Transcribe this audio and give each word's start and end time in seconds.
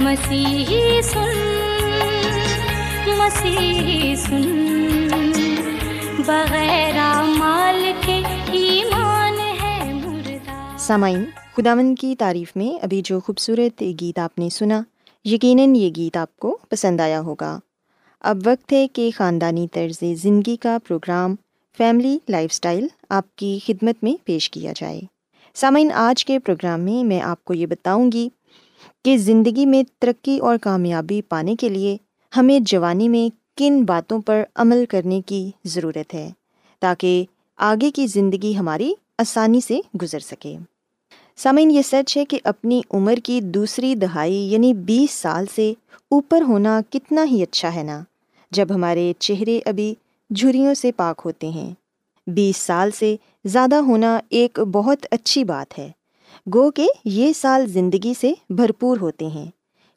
مسیحی 0.00 1.02
سن 1.02 1.38
مسیحی 3.18 4.16
سن۔ 4.16 5.30
بغیر 6.26 6.94
مال 7.38 7.92
کے 8.06 8.22
ایمان 8.52 9.38
ہے 9.62 9.92
مردہ۔ 9.92 10.76
سامعین 10.78 11.24
خداون 11.56 11.94
کی 11.94 12.16
تعریف 12.16 12.56
میں 12.56 12.84
ابھی 12.84 13.02
جو 13.04 13.20
خوبصورت 13.20 13.82
گیت 14.00 14.18
آپ 14.18 14.38
نے 14.38 14.48
سنا، 14.48 14.82
یقیناً 15.24 15.74
یہ 15.74 15.90
گیت 15.96 16.16
آپ 16.16 16.36
کو 16.36 16.58
پسند 16.68 17.00
آیا 17.00 17.20
ہوگا۔ 17.20 17.58
اب 18.20 18.38
وقت 18.44 18.72
ہے 18.72 18.88
کہ 18.88 19.10
خاندانی 19.16 19.68
طرز 19.72 20.04
زندگی 20.22 20.56
کا 20.56 20.78
پروگرام، 20.88 21.34
فیملی 21.76 22.18
لائف 22.28 22.50
اسٹائل 22.52 22.86
آپ 23.08 23.36
کی 23.36 23.58
خدمت 23.66 24.04
میں 24.04 24.12
پیش 24.24 24.50
کیا 24.50 24.72
جائے۔ 24.76 25.00
سامعین، 25.54 25.92
آج 25.92 26.24
کے 26.24 26.38
پروگرام 26.38 26.80
میں 26.80 27.04
میں 27.04 27.20
آپ 27.20 27.44
کو 27.44 27.54
یہ 27.54 27.66
بتاؤں 27.66 28.12
گی 28.12 28.28
کہ 29.04 29.16
زندگی 29.16 29.66
میں 29.66 29.82
ترقی 29.98 30.38
اور 30.38 30.56
کامیابی 30.56 31.22
پانے 31.22 31.56
کے 31.56 31.68
لیے 31.68 31.96
ہمیں 32.36 32.60
جوانی 32.60 33.08
میں 33.08 33.36
کن 33.56 33.84
باتوں 33.84 34.20
پر 34.20 34.42
عمل 34.54 34.84
کرنے 34.88 35.20
کی 35.26 35.50
ضرورت 35.64 36.14
ہے 36.14 36.30
تاکہ 36.80 37.24
آگے 37.56 37.90
کی 37.90 38.06
زندگی 38.06 38.56
ہماری 38.56 38.92
آسانی 39.18 39.60
سے 39.60 39.80
گزر 40.02 40.18
سکے۔ 40.18 40.56
سامعین، 41.36 41.70
یہ 41.70 41.82
سچ 41.82 42.16
ہے 42.16 42.24
کہ 42.24 42.38
اپنی 42.44 42.80
عمر 42.90 43.14
کی 43.24 43.40
دوسری 43.40 43.94
دہائی 43.94 44.52
یعنی 44.52 44.74
بیس 44.74 45.14
سال 45.14 45.44
سے 45.54 45.72
اوپر 46.10 46.42
ہونا 46.42 46.80
کتنا 46.90 47.24
ہی 47.24 47.42
اچھا 47.42 47.74
ہے 47.74 47.82
نا؟ 47.82 48.00
جب 48.50 48.66
ہمارے 48.74 49.12
چہرے 49.18 49.60
ابھی 49.66 49.94
جھریوں 50.34 50.74
سے 50.74 50.92
پاک 50.92 51.22
ہوتے 51.24 51.48
ہیں۔ 51.48 51.74
بیس 52.26 52.56
سال 52.56 52.90
سے 52.90 53.16
زیادہ 53.44 53.74
ہونا 53.74 54.18
ایک 54.28 54.60
بہت 54.60 55.06
اچھی 55.10 55.44
بات 55.44 55.78
ہے۔ 55.78 55.90
گو 56.46 56.70
کہ 56.70 56.88
یہ 57.04 57.32
سال 57.32 57.66
زندگی 57.66 58.12
سے 58.20 58.32
بھرپور 58.50 58.96
ہوتے 59.00 59.26
ہیں، 59.26 59.46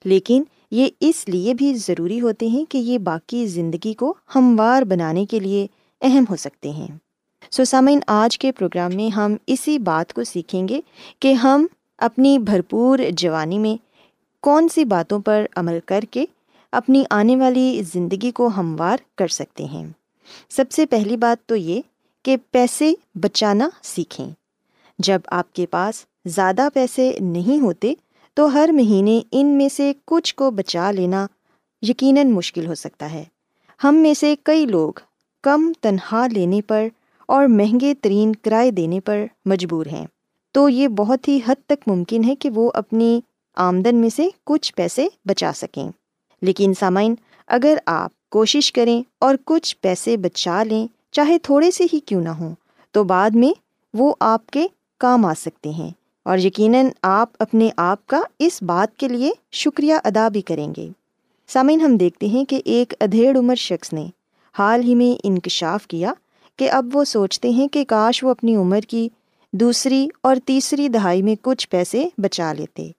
لیکن 0.06 0.44
یہ 0.72 0.88
اس 1.00 1.28
لیے 1.30 1.54
بھی 1.54 1.74
ضروری 1.74 2.22
ہوتے 2.22 2.48
ہیں 2.48 2.64
کہ 2.72 2.78
یہ 2.78 2.98
باقی 2.98 3.48
زندگی 3.48 3.94
کو 3.94 4.14
ہموار 4.36 4.82
بنانے 4.82 5.26
کے 5.26 5.40
لیے 5.40 5.68
اہم 6.02 6.24
ہو 6.30 6.36
سکتے 6.36 6.70
ہیں۔ 6.70 6.88
سو 7.52 7.64
سامعین، 7.64 8.00
آج 8.08 8.38
کے 8.40 8.52
پروگرام 8.52 8.96
میں 8.96 9.10
ہم 9.10 9.36
اسی 9.48 9.80
بات 9.80 10.14
کو 10.14 10.24
سیکھیں 10.24 10.68
گے 10.68 10.80
کہ 11.20 11.34
ہم 11.34 11.68
اپنی 11.98 12.40
بھرپور 12.40 13.00
جوانی 13.12 13.58
میں 13.58 13.76
کون 14.44 14.68
سی 14.70 14.86
باتوں 14.86 15.20
پر 15.20 15.46
عمل 15.56 15.80
کر 15.86 16.04
کے 16.12 16.26
اپنی 16.72 17.04
آنے 17.10 17.36
والی 17.36 17.82
زندگی 17.94 18.32
کو 18.32 18.48
ہموار 18.48 18.98
کر 19.18 19.28
سکتے 19.28 19.66
ہیں۔ 19.66 19.86
سب 20.50 20.72
سے 20.72 20.86
پہلی 20.86 21.18
بات 21.18 21.48
تو 21.50 21.56
یہ 21.56 21.82
کہ 22.26 22.38
پیسے 22.52 22.94
بچانا 23.16 23.70
سیکھیں۔ 23.84 24.30
جب 25.00 25.20
آپ 25.26 25.54
کے 25.54 25.66
پاس 25.66 26.06
زیادہ 26.28 26.68
پیسے 26.74 27.18
نہیں 27.20 27.62
ہوتے 27.62 27.94
تو 28.34 28.54
ہر 28.54 28.70
مہینے 28.74 29.22
ان 29.32 29.48
میں 29.48 29.70
سے 29.70 29.94
کچھ 30.06 30.36
کو 30.36 30.52
بچا 30.52 30.92
لینا 30.92 31.28
یقیناً 31.82 32.32
مشکل 32.32 32.68
ہو 32.68 32.76
سکتا 32.76 33.12
ہے۔ 33.12 33.24
ہم 33.84 33.96
میں 33.96 34.14
سے 34.14 34.36
کئی 34.44 34.66
لوگ 34.66 35.00
کم 35.44 35.72
تنخواہ 35.82 36.28
لینے 36.28 36.62
پر 36.62 36.88
اور 37.28 37.46
مہنگے 37.46 37.94
ترین 38.02 38.36
کرائے 38.36 38.72
دینے 38.72 39.00
پر 39.00 39.26
مجبور 39.46 39.86
ہیں۔ 39.86 40.08
تو 40.52 40.70
یہ 40.70 40.88
بہت 40.88 41.28
ہی 41.28 41.40
حد 41.48 41.56
تک 41.66 41.88
ممکن 41.88 42.24
ہے 42.24 42.36
کہ 42.36 42.50
وہ 42.50 42.72
اپنی 42.74 43.22
آمدن 43.56 43.96
میں 43.96 44.10
سے 44.10 44.30
کچھ 44.44 44.76
پیسے 44.76 45.08
بچا 45.26 45.52
سکیں۔ 45.56 45.92
لیکن 46.42 46.74
سامعین، 46.80 47.16
اگر 47.48 47.78
آپ 47.86 48.30
کوشش 48.30 48.72
کریں 48.72 49.04
اور 49.20 49.36
کچھ 49.46 49.76
پیسے 49.82 50.18
بچا 50.18 50.64
لیں، 50.64 50.88
چاہے 51.12 51.40
تھوڑے 51.40 51.72
سے 51.72 51.84
ہی 51.94 52.00
کیوں 52.00 52.22
نہ 52.22 52.30
ہوں، 52.30 52.56
تو 52.92 53.04
بعد 53.04 53.30
میں 53.30 53.60
وہ 53.94 54.14
آپ 54.20 54.48
کے 54.48 54.68
کام 55.00 55.26
آ 55.26 55.34
سکتے 55.34 55.70
ہیں۔ 55.70 55.90
اور 56.28 56.38
یقیناً 56.38 56.86
آپ 57.02 57.30
اپنے 57.40 57.70
آپ 57.78 58.08
کا 58.08 58.22
اس 58.40 58.64
بات 58.64 59.00
کے 59.00 59.08
لیے 59.08 59.32
شکریہ 59.52 59.94
ادا 60.04 60.28
بھی 60.28 60.42
کریں 60.42 60.74
گے۔ 60.78 60.90
سامعین، 61.48 61.82
ہم 61.82 61.98
دیکھتے 61.98 62.28
ہیں 62.28 62.46
کہ 62.46 62.62
ایک 62.66 62.94
ادھیڑ 63.00 63.38
عمر 63.38 63.56
شخص 63.56 63.94
نے 63.94 64.06
حال 64.60 64.82
ہی 64.84 64.96
میں 64.96 65.20
انکشاف 65.24 65.88
کیا 65.88 66.14
کہ 66.58 66.72
اب 66.72 66.86
وہ 66.94 67.04
سوچتے 67.04 67.50
ہیں 67.50 67.68
کہ 67.68 67.84
کاش 67.84 68.24
وہ 68.24 68.30
اپنی 68.30 68.56
عمر 68.56 68.80
کی 68.80 69.10
دوسری 69.54 70.08
اور 70.24 70.36
تیسری 70.46 70.90
دہائی 70.90 71.22
میں 71.22 71.36
کچھ 71.42 71.70
پیسے 71.70 72.10
بچا 72.18 72.54
لیتے۔ 72.54 72.92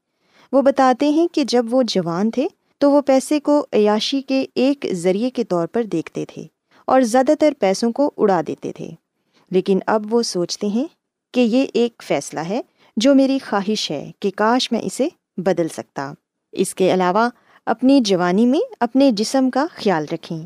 وہ 0.52 0.62
بتاتے 0.62 1.08
ہیں 1.08 1.28
کہ 1.32 1.44
جب 1.44 1.66
وہ 1.70 1.82
جوان 1.88 2.30
تھے 2.30 2.48
تو 2.78 2.90
وہ 2.90 3.00
پیسے 3.00 3.40
کو 3.40 3.66
عیاشی 3.72 4.22
کے 4.22 4.46
ایک 4.54 4.86
ذریعے 4.92 5.30
کے 5.30 5.44
طور 5.44 5.66
پر 5.66 5.82
دیکھتے 5.82 6.24
تھے 6.24 6.42
اور 6.84 7.00
زیادہ 7.00 7.32
تر 7.40 7.52
پیسوں 7.58 7.92
کو 7.92 8.10
اڑا 8.16 8.40
دیتے 8.46 8.72
تھے۔ 8.72 8.90
لیکن 9.50 9.78
اب 9.86 10.14
وہ 10.14 10.22
سوچتے 10.22 10.66
ہیں 10.66 10.86
کہ 11.32 11.40
یہ 11.40 11.66
ایک 11.72 12.02
فیصلہ 12.06 12.40
ہے 12.40 12.60
جو 13.00 13.14
میری 13.14 13.38
خواہش 13.38 13.90
ہے 13.90 14.10
کہ 14.20 14.30
کاش 14.36 14.72
میں 14.72 14.80
اسے 14.82 15.08
بدل 15.36 15.68
سکتا۔ 15.68 16.12
اس 16.52 16.74
کے 16.74 16.94
علاوہ 16.94 17.28
اپنی 17.66 18.00
جوانی 18.00 18.46
میں 18.46 18.60
اپنے 18.80 19.10
جسم 19.10 19.50
کا 19.50 19.66
خیال 19.70 20.04
رکھیں۔ 20.12 20.42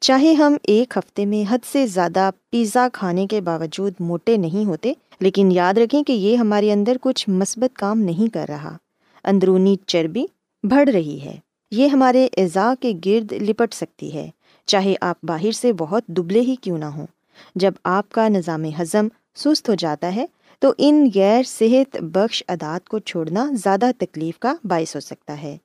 چاہے 0.00 0.32
ہم 0.32 0.56
ایک 0.62 0.94
ہفتے 0.96 1.24
میں 1.24 1.52
حد 1.52 1.58
سے 1.72 1.86
زیادہ 1.86 2.30
پیزا 2.50 2.88
کھانے 2.92 3.26
کے 3.26 3.40
باوجود 3.40 3.92
موٹے 4.00 4.36
نہیں 4.36 4.64
ہوتے، 4.64 4.92
لیکن 5.20 5.52
یاد 5.52 5.74
رکھیں 5.74 6.02
کہ 6.02 6.12
یہ 6.12 6.36
ہمارے 6.36 6.72
اندر 6.72 6.96
کچھ 7.00 7.28
مثبت 7.28 7.76
کام 7.76 7.98
نہیں 7.98 8.34
کر 8.34 8.46
رہا۔ 8.48 8.76
اندرونی 9.24 9.76
چربی 9.86 10.26
بڑھ 10.62 10.90
رہی 10.90 11.20
ہے۔ 11.20 11.36
یہ 11.70 11.88
ہمارے 11.88 12.28
اعضاء 12.36 12.72
کے 12.80 12.92
گرد 13.06 13.32
لپٹ 13.32 13.74
سکتی 13.74 14.14
ہے۔ 14.14 14.30
چاہے 14.66 14.94
آپ 15.00 15.16
باہر 15.22 15.50
سے 15.50 15.72
بہت 15.72 16.06
دبلے 16.06 16.40
ہی 16.40 16.56
کیوں 16.56 16.78
نہ 16.78 16.84
ہوں۔ 16.84 17.06
جب 17.54 17.72
آپ 17.84 18.12
کا 18.12 18.28
نظام 18.28 18.64
ہضم 18.64 19.08
سست 19.36 19.68
ہو 19.68 19.74
جاتا 19.74 20.14
ہے 20.16 20.26
تو 20.58 20.72
ان 20.78 21.08
غیر 21.14 21.42
صحت 21.42 21.96
بخش 22.02 22.42
عدات 22.48 22.88
کو 22.88 22.98
چھوڑنا 22.98 23.48
زیادہ 23.52 23.90
تکلیف 23.98 24.38
کا 24.38 24.54
باعث 24.64 24.94
ہو 24.94 25.00
سکتا 25.00 25.40
ہے۔ 25.42 25.56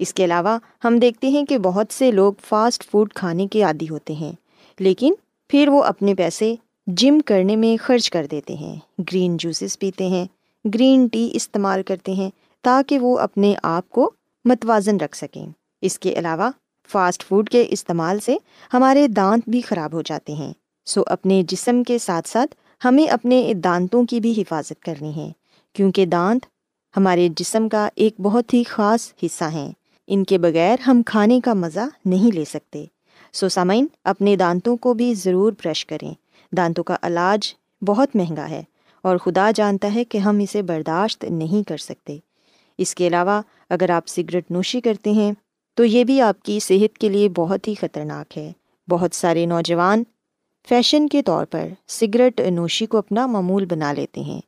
اس 0.00 0.14
کے 0.14 0.24
علاوہ، 0.24 0.58
ہم 0.84 0.98
دیکھتے 0.98 1.28
ہیں 1.28 1.44
کہ 1.44 1.58
بہت 1.58 1.92
سے 1.92 2.10
لوگ 2.10 2.32
فاسٹ 2.48 2.90
فوڈ 2.90 3.12
کھانے 3.12 3.46
کے 3.46 3.62
عادی 3.62 3.88
ہوتے 3.90 4.12
ہیں، 4.12 4.32
لیکن 4.78 5.14
پھر 5.50 5.68
وہ 5.68 5.82
اپنے 5.82 6.14
پیسے 6.14 6.54
جم 6.86 7.18
کرنے 7.20 7.56
میں 7.56 7.76
خرچ 7.82 8.10
کر 8.10 8.26
دیتے 8.30 8.54
ہیں۔ 8.54 8.76
گرین 9.02 9.36
جوسز 9.36 9.78
پیتے 9.78 10.06
ہیں، 10.06 10.24
گرین 10.64 11.06
ٹی 11.06 11.28
استعمال 11.32 11.82
کرتے 11.82 12.12
ہیں 12.12 12.30
تاکہ 12.64 12.98
وہ 12.98 13.18
اپنے 13.18 13.54
آپ 13.62 13.88
کو 13.88 14.10
متوازن 14.44 14.96
رکھ 14.96 15.16
سکیں۔ 15.16 15.46
اس 15.82 15.98
کے 15.98 16.12
علاوہ، 16.12 16.50
فاسٹ 16.90 17.24
فوڈ 17.28 17.48
کے 17.48 17.64
استعمال 17.68 18.18
سے 18.20 18.36
ہمارے 18.72 19.06
دانت 19.08 19.48
بھی 19.48 19.60
خراب 19.60 19.92
ہو 19.92 20.02
جاتے 20.02 20.32
ہیں۔ 20.32 20.52
سو 20.86 21.02
اپنے 21.06 21.42
جسم 21.48 21.82
کے 21.82 21.98
ساتھ 21.98 22.28
ساتھ 22.28 22.54
ہمیں 22.84 23.06
اپنے 23.06 23.52
دانتوں 23.64 24.04
کی 24.04 24.20
بھی 24.20 24.34
حفاظت 24.38 24.82
کرنی 24.82 25.16
ہے، 25.16 25.32
کیونکہ 25.72 26.06
دانت 26.06 26.46
ہمارے 26.96 27.28
جسم 27.36 27.68
کا 27.68 27.88
ایک 27.94 28.20
بہت 28.20 28.54
ہی 28.54 28.62
خاص 28.64 29.12
حصہ 29.22 29.44
ہیں۔ 29.44 29.72
ان 30.06 30.24
کے 30.24 30.38
بغیر 30.38 30.76
ہم 30.80 31.02
کھانے 31.06 31.40
کا 31.40 31.54
مزہ 31.54 31.88
نہیں 32.04 32.34
لے 32.34 32.44
سکتے۔ 32.44 32.84
سو 33.32 33.48
سامعین، 33.48 33.86
اپنے 34.04 34.36
دانتوں 34.36 34.76
کو 34.76 34.94
بھی 34.94 35.14
ضرور 35.14 35.52
برش 35.52 35.86
کریں۔ 35.86 36.14
دانتوں 36.52 36.84
کا 36.84 36.96
علاج 37.02 37.54
بہت 37.84 38.16
مہنگا 38.16 38.48
ہے 38.48 38.62
اور 39.02 39.16
خدا 39.16 39.50
جانتا 39.54 39.94
ہے 39.94 40.04
کہ 40.04 40.18
ہم 40.18 40.38
اسے 40.38 40.62
برداشت 40.62 41.24
نہیں 41.24 41.68
کر 41.68 41.76
سکتے۔ 41.76 42.18
اس 42.78 42.94
کے 42.94 43.06
علاوہ، 43.06 43.42
اگر 43.70 43.90
آپ 43.90 44.08
سگریٹ 44.08 44.50
نوشی 44.50 44.80
کرتے 44.80 45.10
ہیں، 45.10 45.32
تو 45.74 45.84
یہ 45.84 46.04
بھی 46.04 46.20
آپ 46.20 46.42
کی 46.42 46.60
صحت 46.60 46.98
کے 46.98 47.08
لیے 47.08 47.28
بہت 47.28 47.68
ہی 47.68 47.74
خطرناک 47.74 48.38
ہے۔ 48.38 48.52
بہت 48.90 49.14
سارے 49.14 49.46
نوجوان 49.46 50.04
فیشن 50.68 51.08
کے 51.08 51.22
طور 51.22 51.44
پر 51.44 51.68
سگریٹ 51.88 52.40
نوشی 52.40 52.86
کو 52.86 52.98
اپنا 52.98 53.26
معمول 53.26 53.64
بنا 53.64 53.92
لیتے 53.92 54.20
ہیں۔ 54.20 54.40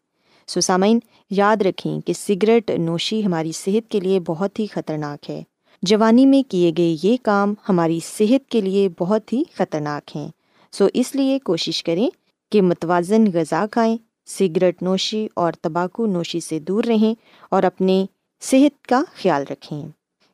سسامین، 0.47 0.99
یاد 1.31 1.57
رکھیں 1.63 2.01
کہ 2.01 2.13
سگریٹ 2.13 2.71
نوشی 2.71 3.25
ہماری 3.25 3.53
صحت 3.53 3.91
کے 3.91 4.01
لیے 4.01 4.21
بہت 4.21 4.59
ہی 4.59 4.67
خطرناک 4.67 5.31
ہے۔ 5.31 5.43
جوانی 5.83 6.27
میں 6.27 6.51
کیے 6.51 6.73
گئے 6.77 6.97
یہ 7.03 7.17
کام 7.23 7.55
ہماری 7.69 8.01
صحت 8.05 8.51
کے 8.51 8.61
لیے 8.61 8.89
بہت 8.99 9.33
ہی 9.33 9.43
خطرناک 9.55 10.17
ہیں۔ 10.17 10.29
سو 10.73 10.87
اس 10.95 11.15
لیے 11.15 11.39
کوشش 11.39 11.83
کریں 11.83 12.11
کہ 12.53 12.63
متوازن 12.63 13.25
غذا 13.35 13.65
کھائیں، 13.71 13.97
سگریٹ 14.27 14.83
نوشی 14.83 15.29
اور 15.35 15.53
تمباکو 15.53 16.07
نوشی 16.07 16.41
سے 16.41 16.59
دور 16.59 16.85
رہیں 16.85 17.15
اور 17.51 17.63
اپنے 17.63 18.07
صحت 18.41 18.87
کا 18.87 19.03
خیال 19.23 19.45
رکھیں۔ 19.51 19.89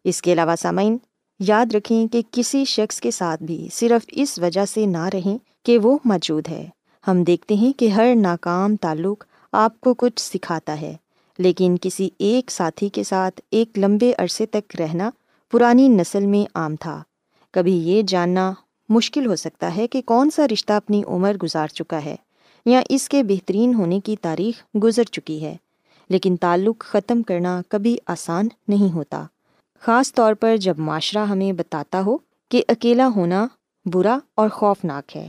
اس 0.05 0.23
کے 0.23 0.32
علاوہ 0.32 0.55
سامعین، 0.59 0.97
یاد 1.41 1.75
رکھیں 1.75 2.06
کہ 2.06 2.23
کسی 2.31 2.65
شخص 2.65 3.00
کے 3.00 3.11
ساتھ 3.11 3.43
بھی 3.43 3.69
صرف 3.73 4.05
اس 4.09 4.39
وجہ 4.39 4.65
سے 4.65 4.87
نہ 4.87 5.05
رہیں 5.12 5.39
کہ 5.67 5.79
وہ 5.79 5.99
موجود 6.05 6.49
ہے۔ 6.49 6.69
ہم 7.05 7.23
دیکھتے 7.23 7.55
ہیں 7.55 7.73
کہ 7.73 7.89
ہر 7.89 8.15
ناکام 8.17 8.77
تعلق 8.77 9.25
آپ 9.53 9.81
کو 9.81 9.95
کچھ 9.95 10.20
سکھاتا 10.20 10.81
ہے، 10.81 10.94
لیکن 11.39 11.77
کسی 11.82 12.08
ایک 12.19 12.51
ساتھی 12.51 12.89
کے 12.89 13.03
ساتھ 13.03 13.41
ایک 13.51 13.79
لمبے 13.79 14.13
عرصے 14.19 14.46
تک 14.46 14.77
رہنا 14.81 15.11
پرانی 15.53 15.89
نسل 15.89 16.27
میں 16.27 16.46
عام 16.55 16.77
تھا۔ 16.77 17.03
کبھی 17.55 17.77
یہ 17.89 18.03
جاننا 18.03 18.53
مشکل 18.89 19.27
ہو 19.27 19.37
سکتا 19.37 19.77
ہے 19.77 19.87
کہ 19.87 20.03
کون 20.03 20.31
سا 20.31 20.46
رشتہ 20.53 20.73
اپنی 20.73 21.03
عمر 21.06 21.37
گزار 21.43 21.69
چکا 21.69 22.05
ہے 22.05 22.17
یا 22.67 22.81
اس 22.89 23.08
کے 23.08 23.23
بہترین 23.23 23.75
ہونے 23.75 24.01
کی 24.01 24.17
تاریخ 24.17 24.63
گزر 24.82 25.05
چکی 25.05 25.43
ہے، 25.44 25.56
لیکن 26.11 26.37
تعلق 26.37 26.79
ختم 26.79 27.23
کرنا 27.23 27.61
کبھی 27.69 27.96
آسان 28.06 28.49
نہیں 28.69 28.93
ہوتا۔ 28.94 29.25
خاص 29.82 30.13
طور 30.15 30.35
پر 30.35 30.56
جب 30.56 30.79
معاشرہ 30.79 31.25
ہمیں 31.27 31.53
بتاتا 31.53 32.03
ہو 32.06 32.17
کہ 32.51 32.63
اکیلا 32.69 33.08
ہونا 33.17 33.46
برا 33.87 34.19
اور 34.35 34.49
خوفناک 34.49 35.17
ہے۔ 35.17 35.29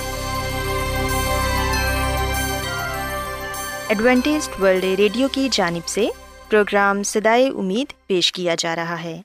Adventist 3.91 4.49
world 4.61 4.83
radio 4.83 5.27
کی 5.31 5.49
جانب 5.51 5.87
سے 5.87 6.07
پروگرام 6.49 7.03
سدائے 7.03 7.47
امید 7.47 8.07
پیش 8.07 8.31
کیا 8.31 8.55
جا 8.59 8.75
رہا 8.75 9.03
ہے۔ 9.03 9.21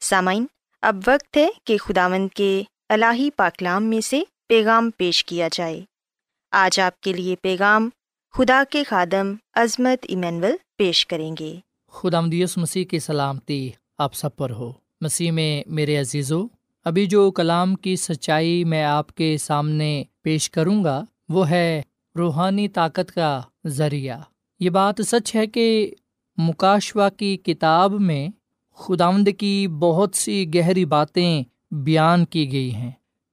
سامعین، 0.00 0.46
اب 0.82 0.96
وقت 1.06 1.36
ہے 1.36 1.48
کہ 1.64 1.78
خداوند 1.78 2.28
کے 2.34 2.62
الہی 2.88 3.30
پاکلام 3.30 3.84
میں 3.84 4.00
سے 4.00 4.22
پیغام 4.48 4.90
پیش 4.90 5.24
کیا 5.24 5.48
جائے۔ 5.52 5.84
آج 6.50 6.80
آپ 6.80 7.00
کے 7.00 7.12
لیے 7.12 7.36
پیغام 7.36 7.90
خدا 8.32 8.62
کے 8.70 8.84
خادم 8.84 9.34
عظمت 9.54 10.06
ایمینول 10.08 10.52
پیش 10.76 11.06
کریں 11.06 11.34
گے۔ 11.40 11.56
خدا 11.92 12.20
مدیس 12.20 12.56
مسیح 12.56 12.84
کی 12.84 12.98
سلامتی 12.98 13.70
آپ 13.98 14.14
سب 14.14 14.36
پر 14.36 14.50
ہو۔ 14.50 14.72
مسیح 15.00 15.30
میں 15.30 15.62
میرے 15.66 15.96
عزیزو، 15.96 16.46
ابھی 16.84 17.06
جو 17.06 17.30
کلام 17.30 17.74
کی 17.74 17.96
سچائی 17.96 18.64
میں 18.64 18.84
آپ 18.84 19.14
کے 19.14 19.36
سامنے 19.38 20.04
پیش 20.22 20.50
کروں 20.50 20.84
گا، 20.84 21.04
وہ 21.28 21.50
ہے 21.50 21.82
روحانی 22.18 22.68
طاقت 22.68 23.12
کا 23.12 23.40
ذریعہ۔ 23.66 24.18
یہ 24.60 24.70
بات 24.70 24.94
سچ 25.06 25.36
ہے 25.36 25.46
کہ 25.46 25.90
مکاشوا 26.36 27.08
کی 27.08 27.36
کتاب 27.36 27.92
میں 27.92 28.28
خداوند 28.74 29.28
کی 29.38 29.68
بہت 29.68 30.14
سی 30.14 30.54
گہری 30.54 30.84
باتیں 30.84 31.42
بیان 31.70 32.24
کی 32.24 32.52
گئی 32.52 32.74
ہیں۔ 32.74 32.90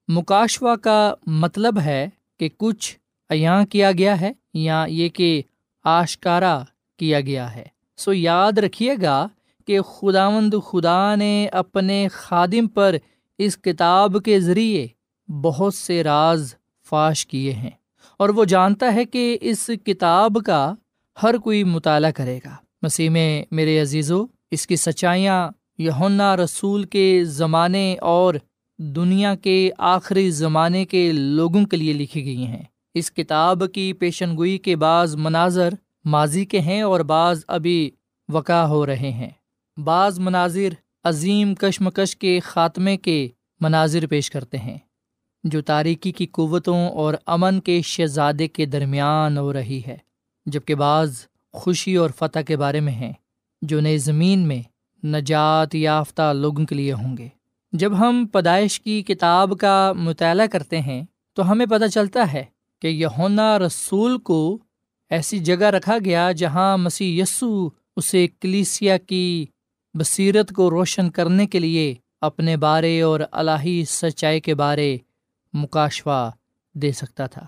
مکاشوا 0.07 0.75
کا 0.75 1.13
مطلب 1.25 1.79
ہے 1.79 2.09
کہ 2.39 2.49
کچھ 2.57 2.97
عیاں 3.29 3.65
کیا 3.65 3.91
گیا 3.91 4.21
ہے 4.21 4.31
یا 4.53 4.85
یہ 4.87 5.09
کہ 5.09 5.41
آشکارا 5.83 6.63
کیا 6.97 7.21
گیا 7.21 7.55
ہے۔ 7.55 7.65
سو 7.97 8.13
یاد 8.13 8.57
رکھیے 8.57 8.93
گا 9.01 9.27
کہ 9.67 9.81
خداوند 9.81 10.53
خدا 10.65 11.15
نے 11.15 11.47
اپنے 11.47 12.07
خادم 12.11 12.67
پر 12.67 12.95
اس 13.37 13.57
کتاب 13.57 14.17
کے 14.25 14.39
ذریعے 14.39 14.87
بہت 15.31 15.73
سے 15.73 16.03
راز 16.03 16.55
فاش 16.89 17.27
کیے 17.27 17.53
ہیں۔ 17.53 17.80
اور 18.21 18.29
وہ 18.29 18.45
جانتا 18.45 18.93
ہے 18.93 19.05
کہ 19.05 19.37
اس 19.41 19.69
کتاب 19.85 20.37
کا 20.45 20.73
ہر 21.23 21.37
کوئی 21.37 21.63
مطالعہ 21.63 22.11
کرے 22.11 22.39
گا۔ 22.45 22.55
مسیح 22.81 23.09
میں 23.09 23.45
میرے 23.51 23.81
عزیزو، 23.81 24.25
اس 24.51 24.67
کی 24.67 24.75
سچائیاں 24.75 25.49
یونا 25.77 26.37
رسول 26.37 26.83
کے 26.83 27.21
زمانے 27.23 27.95
اور 28.01 28.33
دنیا 28.77 29.35
کے 29.35 29.71
آخری 29.77 30.29
زمانے 30.29 30.85
کے 30.85 31.11
لوگوں 31.11 31.65
کے 31.65 31.77
لیے 31.77 31.93
لکھی 31.93 32.25
گئی 32.25 32.45
ہیں۔ 32.45 32.63
اس 32.93 33.11
کتاب 33.11 33.63
کی 33.73 33.93
پیشن 33.93 34.37
گوئی 34.37 34.57
کے 34.57 34.75
بعض 34.75 35.15
مناظر 35.15 35.69
ماضی 36.05 36.45
کے 36.45 36.59
ہیں 36.59 36.81
اور 36.81 36.99
بعض 36.99 37.43
ابھی 37.47 37.91
وقع 38.29 38.65
ہو 38.65 38.85
رہے 38.85 39.11
ہیں۔ 39.11 39.29
بعض 39.77 40.19
مناظر 40.19 40.69
عظیم 41.03 41.55
کشمکش 41.55 42.15
کے 42.15 42.39
خاتمے 42.39 42.97
کے 42.97 43.27
مناظر 43.59 44.07
پیش 44.07 44.31
کرتے 44.31 44.57
ہیں۔ 44.57 44.77
جو 45.43 45.61
تاریکی 45.61 46.11
کی 46.11 46.25
قوتوں 46.25 46.89
اور 46.89 47.13
امن 47.25 47.59
کے 47.59 47.81
شہزادے 47.81 48.47
کے 48.47 48.65
درمیان 48.65 49.37
ہو 49.37 49.53
رہی 49.53 49.81
ہے 49.87 49.97
جبکہ 50.45 50.75
بعض 50.75 51.25
خوشی 51.53 51.95
اور 51.95 52.09
فتح 52.17 52.39
کے 52.39 52.57
بارے 52.57 52.79
میں 52.79 52.93
ہیں 52.93 53.13
جو 53.61 53.79
نئے 53.81 53.97
زمین 53.97 54.39
میں 54.39 54.61
نجات 55.05 55.75
یافتہ 55.75 56.33
لوگوں 56.33 56.65
کے 56.65 56.75
لیے 56.75 56.93
ہوں 56.93 57.17
گے۔ 57.17 57.27
جب 57.73 57.99
ہم 57.99 58.25
پیدائش 58.31 58.81
کی 58.81 59.01
کتاب 59.01 59.53
کا 59.59 59.93
مطالعہ 59.95 60.47
کرتے 60.47 60.81
ہیں، 60.81 61.03
تو 61.33 61.51
ہمیں 61.51 61.65
پتہ 61.65 61.87
چلتا 61.87 62.33
ہے 62.33 62.43
کہ 62.81 62.87
یونا 62.87 63.59
رسول 63.59 64.17
کو 64.17 64.57
ایسی 65.09 65.39
جگہ 65.39 65.65
رکھا 65.65 65.97
گیا 66.05 66.31
جہاں 66.31 66.77
مسیح 66.77 67.21
یسو 67.23 67.69
اسے 67.95 68.27
کلیسیا 68.39 68.97
کی 68.97 69.45
بصیرت 69.93 70.51
کو 70.51 70.69
روشن 70.69 71.09
کرنے 71.09 71.47
کے 71.47 71.59
لیے 71.59 71.93
اپنے 72.21 72.57
بارے 72.57 73.01
اور 73.01 73.19
الہی 73.31 73.85
سچائی 73.87 74.39
کے 74.39 74.55
بارے 74.55 74.97
مکاشوا 75.53 76.29
دے 76.73 76.91
سکتا 76.91 77.27
تھا۔ 77.27 77.45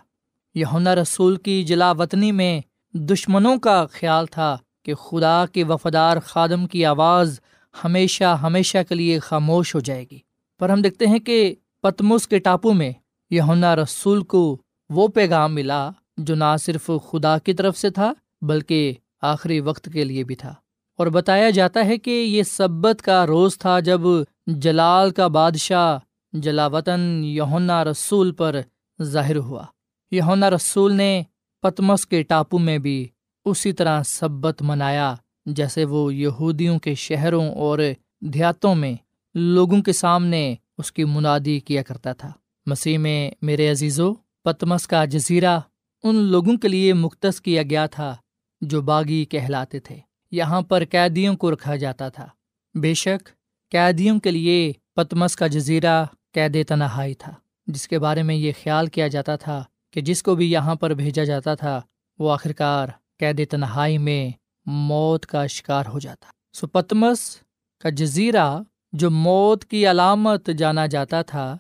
یونا 0.56 0.96
رسول 0.96 1.36
کی 1.36 1.64
جلا 1.64 1.92
وطنی 1.92 2.32
میں 2.32 2.62
دشمنوں 2.94 3.58
کا 3.58 3.86
خیال 3.92 4.26
تھا 4.26 4.58
کہ 4.86 4.94
خدا 4.94 5.46
کے 5.52 5.64
وفادار 5.64 6.18
خادم 6.26 6.68
کی 6.68 6.86
آواز 6.86 7.40
ہمیشہ 7.84 8.24
ہمیشہ 8.24 8.78
کے 8.90 8.96
لیے 8.96 9.20
خاموش 9.20 9.76
ہو 9.76 9.80
جائے 9.80 10.06
گی۔ 10.12 10.20
پر 10.60 10.70
ہم 10.70 10.82
دیکھتے 10.82 11.08
ہیں 11.08 11.20
کہ 11.20 11.56
پتموس 11.82 12.28
کے 12.28 12.40
ٹاپو 12.40 12.74
میں 12.74 12.92
یونا 13.30 13.76
رسول 13.76 14.24
کو 14.24 14.58
وہ 14.90 15.08
پیغام 15.08 15.56
ملا 15.56 15.90
جو 16.18 16.36
نہ 16.36 16.56
صرف 16.60 16.92
خدا 17.12 17.38
کی 17.38 17.54
طرف 17.54 17.78
سے 17.78 17.90
تھا 17.90 18.14
بلکہ 18.42 18.94
آخری 19.22 19.60
وقت 19.60 19.90
کے 19.94 20.04
لیے 20.04 20.24
بھی 20.24 20.36
تھا۔ 20.36 20.54
اور 20.98 21.08
بتایا 21.08 21.50
جاتا 21.50 21.86
ہے 21.86 21.98
کہ 21.98 22.10
یہ 22.10 22.44
سبت 22.44 23.02
کا 23.02 23.28
روز 23.28 23.58
تھا 23.58 23.80
جب 23.80 24.02
جلال 24.48 25.12
کا 25.12 25.28
بادشاہ 25.28 25.98
جلا 26.34 26.68
وطن 26.68 27.22
یونا 27.24 27.84
رسول 27.84 28.32
پر 28.32 28.62
ظاہر 29.02 29.36
ہوا۔ 29.36 29.66
یونا 30.12 30.50
رسول 30.50 30.94
نے 30.94 31.24
پتمس 31.62 32.06
کے 32.06 32.24
ٹاپو 32.24 32.58
میں 32.58 32.78
بھی 32.78 33.08
اسی 33.46 33.74
طرح 33.74 34.04
سبت 34.04 34.62
منایا، 34.62 35.16
جیسے 35.46 35.86
وہ 35.86 36.16
یہودیوں 36.16 36.80
کے 36.80 36.96
شہروں 36.96 37.56
اور 37.56 37.80
دیہاتوں 38.22 38.76
میں 38.76 38.94
لوگوں 39.36 39.82
کے 39.82 39.94
سامنے 39.94 40.56
اس 40.78 40.92
کی 40.92 41.04
منادی 41.04 41.60
کیا 41.60 41.84
کرتا 41.84 42.14
تھا۔ 42.14 42.32
مسیح 42.66 42.98
میں، 42.98 43.32
میرے 43.42 43.72
عزیزو، 43.72 44.14
پتمس 44.44 44.88
کا 44.88 45.06
جزیرہ 45.06 45.60
ان 46.04 46.16
لوگوں 46.16 46.58
کے 46.58 46.68
لیے 46.68 46.94
مختص 46.94 47.42
کیا 47.42 47.64
گیا 47.64 47.86
تھا 47.86 48.16
جو 48.62 48.82
باغی 48.82 49.26
کہلاتے 49.26 49.80
تھے۔ 49.80 49.98
یہاں 50.32 50.62
پر 50.62 50.84
قیدیوں 50.90 51.36
کو 51.36 51.54
رکھا 51.54 51.76
جاتا 51.76 52.10
تھا۔ 52.10 52.28
بے 52.76 52.94
شک، 52.94 53.30
قیدیوں 53.72 54.20
کے 54.20 54.32
لیے 54.32 54.74
پتمس 54.96 55.36
کا 55.36 55.48
جزیرہ 55.48 56.06
قید 56.34 56.68
تنہائی 56.68 57.14
تھا، 57.14 57.34
جس 57.68 57.88
کے 57.88 58.00
بارے 58.00 58.24
میں 58.24 58.36
یہ 58.36 58.52
خیال 58.64 58.88
کیا 58.88 59.08
جاتا 59.08 59.36
تھا 59.36 59.64
کہ 59.92 60.02
جس 60.02 60.24
کو 60.24 60.36
بھی 60.36 60.52
یہاں 60.52 60.76
پر 60.76 60.94
بھیجا 60.94 61.24
جاتا 61.24 61.56
تھا، 61.56 61.82
وہ 62.20 62.34
آخرکار 62.34 62.88
قید 63.20 63.50
تنہائی 63.50 63.98
میں 63.98 64.30
موت 64.66 65.26
کا 65.26 65.48
شکار 65.48 65.86
ہو 65.86 66.00
جاتا۔ 66.00 66.26
سو 66.54 66.68
پتمس 66.68 67.38
کا 67.80 67.90
جزیرہ 67.90 68.60
جو 68.94 69.10
موت 69.10 69.66
کی 69.66 69.88
علامت 69.88 70.50
جانا 70.58 70.86
جاتا 70.86 71.22
تھا، 71.22 71.58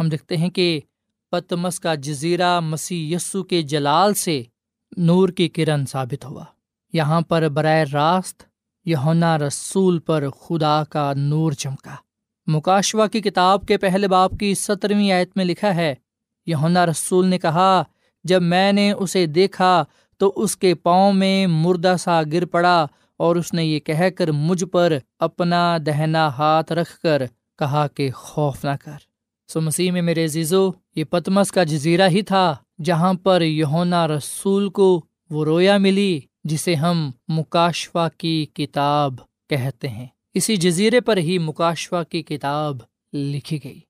ہم 0.00 0.08
دیکھتے 0.08 0.36
ہیں 0.36 0.50
کہ 0.50 0.80
پتمس 1.30 1.80
کا 1.80 1.94
جزیرہ 1.94 2.60
مسیح 2.60 3.16
یسو 3.16 3.42
کے 3.42 3.62
جلال 3.62 4.14
سے 4.14 4.42
نور 4.96 5.28
کی 5.28 5.48
کرن 5.48 5.86
ثابت 5.86 6.24
ہوا۔ 6.24 6.44
یہاں 6.92 7.20
پر 7.20 7.48
براہ 7.48 7.84
راست 7.92 8.42
یونا 8.84 9.38
رسول 9.38 9.98
پر 9.98 10.30
خدا 10.30 10.82
کا 10.84 11.12
نور 11.16 11.52
چمکا۔ 11.52 11.96
مکاشوا 12.46 13.06
کی 13.06 13.20
کتاب 13.20 13.66
کے 13.66 13.78
پہلے 13.78 14.08
باپ 14.08 14.32
کی 14.40 14.54
سترویں 14.54 15.12
آیت 15.12 15.36
میں 15.36 15.44
لکھا 15.44 15.74
ہے 15.74 15.94
یونا 16.46 16.86
رسول 16.86 17.26
نے 17.26 17.38
کہا، 17.38 17.82
جب 18.24 18.42
میں 18.42 18.72
نے 18.72 18.92
اسے 18.92 19.26
دیکھا 19.26 19.84
تو 20.18 20.32
اس 20.36 20.56
کے 20.56 20.74
پاؤں 20.74 21.12
میں 21.12 21.46
مردہ 21.46 21.94
سا 21.98 22.22
گر 22.32 22.44
پڑا 22.44 22.86
اور 23.16 23.36
اس 23.36 23.52
نے 23.52 23.64
یہ 23.64 23.80
کہہ 23.80 24.10
کر 24.16 24.30
مجھ 24.30 24.64
پر 24.64 24.92
اپنا 25.18 25.76
دہنا 25.86 26.28
ہاتھ 26.28 26.72
رکھ 26.72 26.98
کر 26.98 27.22
کہا 27.58 27.86
کہ 27.86 28.10
خوف 28.10 28.64
نہ 28.64 28.70
کر۔ 28.84 28.98
سو 29.48 29.60
مسیح 29.60 29.92
میں 29.92 30.02
میرے 30.02 30.24
عزیزو، 30.24 30.70
یہ 30.96 31.04
پتمس 31.04 31.52
کا 31.52 31.64
جزیرہ 31.64 32.08
ہی 32.08 32.22
تھا 32.22 32.54
جہاں 32.84 33.14
پر 33.14 33.42
یونا 33.42 34.08
رسول 34.08 34.68
کو 34.68 35.04
وہ 35.30 35.44
رویا 35.44 35.78
ملی 35.78 36.20
جسے 36.44 36.74
ہم 36.74 37.10
مکاشوا 37.28 38.08
کی 38.08 38.46
کتاب 38.54 39.14
کہتے 39.50 39.88
ہیں۔ 39.88 40.06
اسی 40.34 40.56
جزیرے 40.56 41.00
پر 41.00 41.16
ہی 41.16 41.38
مکاشوا 41.38 42.02
کی 42.02 42.22
کتاب 42.22 42.76
لکھی 43.12 43.58
گئی، 43.64 43.80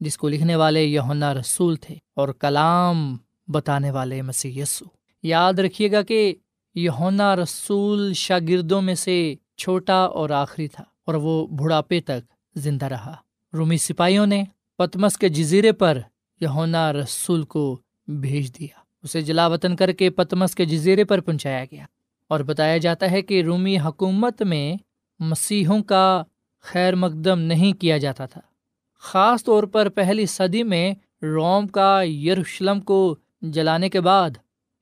جس 0.00 0.18
کو 0.18 0.28
لکھنے 0.28 0.56
والے 0.56 0.84
یونا 0.84 1.34
رسول 1.34 1.76
تھے 1.76 1.94
اور 2.14 2.28
کلام 2.28 3.16
بتانے 3.48 3.90
والے 3.90 4.22
مسیح 4.22 4.62
یسو۔ 4.62 4.84
یاد 5.22 5.52
رکھیے 5.52 5.92
گا 5.92 6.02
کہ 6.02 6.34
یونا 6.74 7.36
رسول 7.36 8.12
شاگردوں 8.14 8.82
میں 8.82 8.94
سے 8.94 9.34
چھوٹا 9.56 9.94
اور 9.94 10.30
آخری 10.30 10.68
تھا 10.68 10.84
اور 11.04 11.14
وہ 11.14 11.46
بڑھاپے 11.46 12.00
تک 12.00 12.32
زندہ 12.54 12.86
رہا۔ 12.86 13.14
رومی 13.52 13.76
سپاہیوں 13.76 14.26
نے 14.26 14.44
پتمس 14.76 15.18
کے 15.18 15.28
جزیرے 15.28 15.72
پر 15.72 15.98
یونا 16.40 16.92
رسول 16.92 17.42
کو 17.42 17.80
بھیج 18.06 18.58
دیا۔ 18.58 18.80
اسے 19.02 19.22
جلا 19.22 19.46
وطن 19.46 19.76
کر 19.76 19.92
کے 19.92 20.10
پتمس 20.10 20.54
کے 20.54 20.64
جزیرے 20.64 21.04
پر 21.04 21.20
پہنچایا 21.20 21.64
گیا 21.64 21.84
اور 22.28 22.40
بتایا 22.40 22.76
جاتا 22.76 23.10
ہے 23.10 23.22
کہ 23.22 23.42
رومی 23.42 23.78
حکومت 23.78 24.42
میں 24.42 24.76
مسیحوں 25.18 25.82
کا 25.82 26.22
خیر 26.60 26.94
مقدم 26.94 27.38
نہیں 27.38 27.72
کیا 27.72 27.98
جاتا 27.98 28.26
تھا۔ 28.26 28.40
خاص 29.00 29.44
طور 29.44 29.62
پر 29.62 29.88
پہلی 29.88 30.26
صدی 30.26 30.62
میں 30.62 30.94
روم 31.22 31.66
کا 31.66 32.02
یروشلم 32.02 32.80
کو 32.80 33.16
جلانے 33.42 33.88
کے 33.88 34.00
بعد 34.00 34.30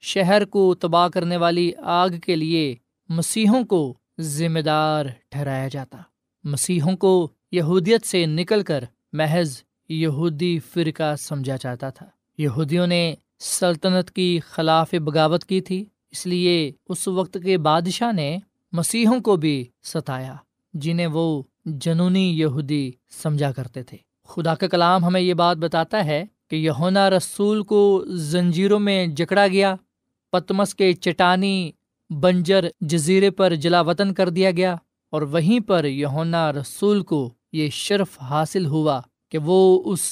شہر 0.00 0.44
کو 0.44 0.74
تباہ 0.74 1.08
کرنے 1.08 1.36
والی 1.36 1.72
آگ 1.76 2.08
کے 2.08 2.36
لیے 2.36 2.74
مسیحوں 3.08 3.64
کو 3.64 3.94
ذمہ 4.20 4.58
دار 4.58 5.06
ٹھہرایا 5.28 5.68
جاتا۔ 5.68 5.98
مسیحوں 6.44 6.96
کو 6.96 7.28
یہودیت 7.52 8.06
سے 8.06 8.26
نکل 8.26 8.62
کر 8.62 8.84
محض 9.12 9.62
یہودی 9.88 10.58
فرقہ 10.58 11.16
سمجھا 11.16 11.56
جاتا 11.60 11.90
تھا۔ 11.90 12.06
یہودیوں 12.38 12.86
نے 12.86 13.14
سلطنت 13.38 14.10
کی 14.10 14.40
خلاف 14.46 14.94
بغاوت 14.94 15.44
کی 15.44 15.60
تھی، 15.60 15.84
اس 16.10 16.26
لیے 16.26 16.72
اس 16.88 17.08
وقت 17.08 17.38
کے 17.44 17.58
بادشاہ 17.58 18.12
نے 18.12 18.38
مسیحوں 18.72 19.20
کو 19.20 19.36
بھی 19.36 19.64
ستایا، 19.84 20.34
جنہیں 20.74 21.06
وہ 21.06 21.42
جنونی 21.64 22.28
یہودی 22.30 22.90
سمجھا 23.22 23.50
کرتے 23.52 23.82
تھے۔ 23.82 23.96
خدا 24.28 24.54
کا 24.54 24.66
کلام 24.66 25.04
ہمیں 25.04 25.20
یہ 25.20 25.34
بات 25.34 25.56
بتاتا 25.56 26.04
ہے 26.04 26.24
کہ 26.50 26.56
یہونا 26.56 27.08
رسول 27.10 27.62
کو 27.62 28.04
زنجیروں 28.06 28.78
میں 28.78 29.06
جکڑا 29.06 29.46
گیا، 29.48 29.74
پتمس 30.32 30.74
کے 30.74 30.92
چٹانی 30.92 31.70
بنجر 32.10 32.64
جزیرے 32.80 33.30
پر 33.30 33.54
جلا 33.54 33.80
وطن 33.80 34.14
کر 34.14 34.28
دیا 34.28 34.50
گیا، 34.50 34.74
اور 35.12 35.22
وہیں 35.22 35.60
پر 35.60 35.84
یونا 35.84 36.52
رسول 36.52 37.02
کو 37.02 37.28
یہ 37.52 37.70
شرف 37.72 38.18
حاصل 38.22 38.66
ہوا 38.66 39.00
کہ 39.28 39.38
وہ 39.38 39.82
اس 39.84 40.02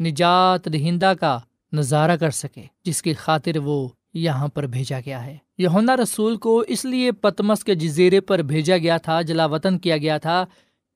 نجات 0.00 0.64
دہندہ 0.72 1.12
کا 1.20 1.38
نظارہ 1.72 2.16
کر 2.16 2.30
سکے، 2.30 2.62
جس 2.84 3.02
کی 3.02 3.12
خاطر 3.14 3.58
وہ 3.58 3.88
یہاں 4.14 4.48
پر 4.48 4.66
بھیجا 4.66 5.00
گیا 5.06 5.24
ہے۔ 5.26 5.36
یونا 5.58 5.96
رسول 5.96 6.36
کو 6.36 6.64
اس 6.68 6.84
لیے 6.84 7.12
پتمس 7.12 7.64
کے 7.64 7.74
جزیرے 7.74 8.20
پر 8.20 8.38
بھیجا 8.38 8.76
گیا 8.76 8.96
تھا، 8.96 9.22
جلا 9.22 9.46
وطن 9.46 9.78
کیا 9.78 9.96
گیا 9.96 10.18
تھا، 10.18 10.44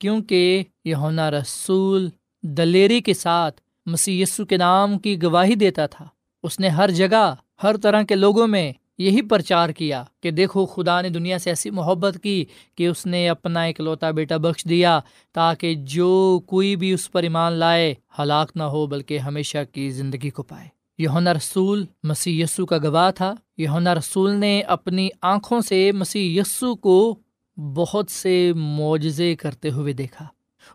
کیونکہ 0.00 0.62
یونا 0.84 1.30
رسول 1.30 2.08
دلیری 2.42 3.00
کے 3.00 3.14
ساتھ 3.14 3.60
مسی 3.86 4.24
کے 4.48 4.56
نام 4.56 4.98
کی 4.98 5.22
گواہی 5.22 5.54
دیتا 5.54 5.86
تھا۔ 5.86 6.04
اس 6.42 6.60
نے 6.60 6.68
ہر 6.68 6.90
جگہ، 6.90 7.34
ہر 7.62 7.76
طرح 7.76 8.02
کے 8.02 8.14
لوگوں 8.14 8.46
میں 8.46 8.72
یہی 8.98 9.22
پرچار 9.22 9.68
کیا 9.68 10.04
کہ 10.20 10.30
دیکھو، 10.30 10.66
خدا 10.66 11.00
نے 11.00 11.08
دنیا 11.08 11.38
سے 11.38 11.50
ایسی 11.50 11.70
محبت 11.70 12.18
کی 12.22 12.44
کہ 12.74 12.86
اس 12.86 13.06
نے 13.06 13.28
اپنا 13.28 13.62
ایک 13.62 13.80
لوتا 13.80 14.10
بیٹا 14.10 14.36
بخش 14.36 14.64
دیا 14.64 15.00
تاکہ 15.32 15.74
جو 15.74 16.40
کوئی 16.46 16.76
بھی 16.76 16.92
اس 16.92 17.12
پر 17.12 17.22
ایمان 17.22 17.52
لائے، 17.52 17.94
ہلاک 18.18 18.52
نہ 18.54 18.62
ہو، 18.62 18.86
بلکہ 18.86 19.18
ہمیشہ 19.18 19.58
کی 19.72 19.90
زندگی 19.90 20.30
کو 20.30 20.42
پائے۔ 20.42 20.68
یونا 20.98 21.34
رسول 21.34 21.84
مسیح 22.02 22.44
یسو 22.44 22.66
کا 22.66 22.78
گواہ 22.78 23.10
تھا۔ 23.10 23.34
یونا 23.62 23.94
رسول 23.94 24.30
نے 24.30 24.60
اپنی 24.60 25.08
آنکھوں 25.22 25.60
سے 25.60 25.92
مسیح 25.92 26.40
یسو 26.40 26.74
کو 26.74 27.18
بہت 27.56 28.10
سے 28.10 28.52
معجزے 28.52 29.34
کرتے 29.36 29.70
ہوئے 29.70 29.92
دیکھا۔ 29.92 30.26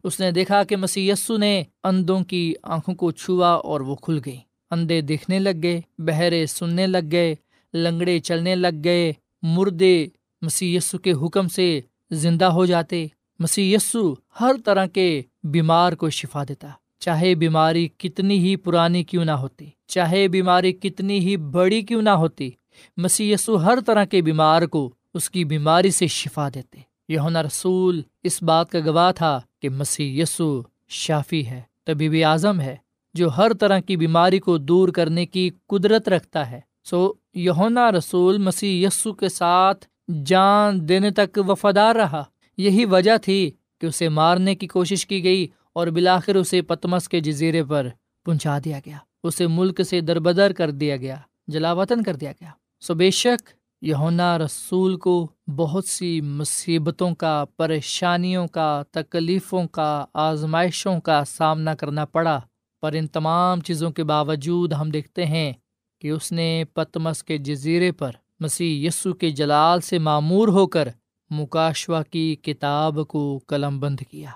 اس 0.04 0.20
نے 0.20 0.32
دیکھا 0.32 0.64
کہ 0.64 0.76
مسی 0.76 1.12
نے 1.38 1.64
اندوں 1.84 2.24
کی 2.24 2.54
آنکھوں 2.64 2.96
کو 2.96 3.12
چھوا 3.12 3.50
اور 3.50 3.82
وہ 3.82 3.96
کھل 3.96 4.20
گئی 4.26 4.38
اندھے 4.72 5.02
دکھنے 5.02 5.40
لگ 5.40 5.64
گئے، 5.64 5.82
بہرے 5.98 6.46
سننے 6.46 6.88
لگ 6.88 7.12
گئے، 7.12 7.36
لنگڑے 7.74 8.20
چلنے 8.20 8.56
لگ 8.56 8.84
گئے، 8.84 9.14
مردے 9.42 10.08
مسی 10.42 10.78
کے 11.04 11.12
حکم 11.12 11.48
سے 11.48 11.82
زندہ 12.12 12.46
ہو 12.46 12.66
جاتے۔ 12.66 13.08
مسیح 13.40 13.76
یسو 13.76 14.14
ہر 14.42 14.52
طرح 14.66 14.86
کے 14.86 15.22
بیمار 15.44 15.94
کو 15.94 16.10
شفا 16.10 16.44
دیتا۔ 16.44 16.68
چاہے 17.00 17.36
بیماری 17.36 17.88
کتنی 17.88 18.40
ہی 18.40 18.56
پرانی 18.56 19.04
کیوں 19.04 19.26
نہ 19.26 19.32
ہوتی، 19.32 19.66
چاہے 19.88 20.28
بیماری 20.28 20.72
کتنی 20.74 21.20
ہی 21.20 21.38
بڑی 21.38 21.82
کیوں 21.82 22.02
نہ 22.02 22.10
ہوتی، 22.10 22.52
مسیح 22.98 23.34
یسو 23.34 23.64
ہر 23.64 23.80
طرح 23.86 24.06
کے 24.06 24.22
بیمار 24.22 24.62
کو 24.62 24.94
اس 25.14 25.30
کی 25.30 25.46
بیماری 25.46 25.92
سے 25.92 26.08
شفا 26.08 26.50
دیتے۔ 26.56 26.80
یہ 27.10 27.20
رسول 27.20 28.02
اس 28.24 28.44
بات 28.44 28.72
کا 28.72 28.80
گواہ 28.80 29.12
تھا 29.12 29.40
کہ 29.62 29.70
مسیح 29.70 30.24
یسو 30.24 30.62
شافی 30.88 31.46
ہے، 31.46 31.62
طبیب 31.86 32.14
اعظم 32.26 32.60
ہے، 32.60 32.76
جو 33.14 33.30
ہر 33.30 33.54
طرح 33.54 33.80
کی 33.80 33.98
بیماری 33.98 34.40
کو 34.40 34.58
دور 34.58 34.90
کرنے 34.90 35.26
کی 35.26 35.50
قدرت 35.68 36.10
رکھتا 36.10 36.52
ہے۔ 36.52 36.60
سو 36.84 37.14
یونا 37.34 37.92
رسول 37.92 38.38
مسیح 38.38 38.88
یسو 38.88 39.14
کے 39.14 39.30
ساتھ 39.30 39.86
جان 40.26 40.90
دینے 40.90 41.12
تک 41.12 41.40
وفادار 41.48 41.96
رہا۔ 41.96 42.24
یہی 42.58 42.86
وجہ 42.86 43.18
تھی 43.18 43.52
کہ 43.82 43.86
اسے 43.86 44.10
مارنے 44.10 44.56
کی 44.56 44.68
کوشش 44.68 45.06
کی 45.08 45.24
گئی 45.24 45.48
اور 45.78 45.88
بلاخر 45.88 46.36
اسے 46.36 46.62
پتمس 46.62 47.10
کے 47.10 47.20
جزیرے 47.20 47.64
پر 47.64 47.88
پہنچا 48.26 48.58
دیا 48.66 48.80
گیا۔ 48.86 48.98
اسے 49.24 49.48
ملک 49.48 49.82
سے 49.82 50.02
دربدر 50.02 50.54
کر 50.54 50.72
دیا 50.72 50.98
گیا، 50.98 51.16
جلا 51.48 51.74
وطن 51.74 52.04
کر 52.04 52.16
دیا 52.16 52.32
گیا۔ 52.32 52.50
سو 52.80 52.94
بے 52.94 53.12
شک 53.12 53.50
یونا 53.82 54.38
رسول 54.38 54.98
کو 54.98 55.28
بہت 55.56 55.86
سی 55.86 56.22
مصیبتوں 56.22 57.16
کا، 57.16 57.46
پریشانیوں 57.58 58.48
کا، 58.48 58.84
تکلیفوں 58.92 59.68
کا، 59.68 60.06
آزمائشوں 60.14 61.00
کا 61.00 61.24
سامنا 61.26 61.76
کرنا 61.76 62.06
پڑا۔ 62.06 62.40
پر 62.82 62.94
ان 62.94 63.08
تمام 63.08 63.62
چیزوں 63.62 63.92
کے 63.92 64.04
باوجود 64.04 64.74
ہم 64.74 64.90
دیکھتے 64.90 65.26
ہیں 65.26 65.54
کہ 66.02 66.10
اس 66.10 66.32
نے 66.32 66.64
پتمس 66.74 67.24
کے 67.24 67.38
جزیرے 67.38 67.92
پر 67.92 68.12
مسیح 68.40 68.88
یسو 68.88 69.14
کے 69.14 69.30
جلال 69.30 69.82
سے 69.82 70.00
معمور 70.00 70.48
ہو 70.48 70.68
کر 70.68 70.90
مکاشوا 71.30 72.04
کی 72.04 72.36
کتاب 72.36 73.00
کو 73.08 73.40
قلم 73.48 73.80
بند 73.80 74.00
کیا۔ 74.12 74.30